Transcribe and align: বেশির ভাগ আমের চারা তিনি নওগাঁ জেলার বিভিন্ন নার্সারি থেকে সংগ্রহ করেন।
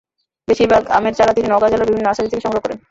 বেশির 0.47 0.67
ভাগ 0.67 0.83
আমের 0.97 1.13
চারা 1.17 1.33
তিনি 1.33 1.47
নওগাঁ 1.49 1.71
জেলার 1.71 1.87
বিভিন্ন 1.87 2.05
নার্সারি 2.07 2.29
থেকে 2.31 2.45
সংগ্রহ 2.45 2.63
করেন। 2.63 2.77